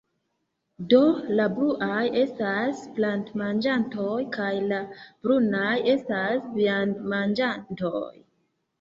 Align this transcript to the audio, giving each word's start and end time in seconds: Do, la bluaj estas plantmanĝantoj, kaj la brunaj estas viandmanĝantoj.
Do, 0.93 1.01
la 1.39 1.45
bluaj 1.57 1.99
estas 2.21 2.81
plantmanĝantoj, 2.97 4.17
kaj 4.39 4.51
la 4.75 4.83
brunaj 5.29 5.79
estas 5.97 6.53
viandmanĝantoj. 6.61 8.07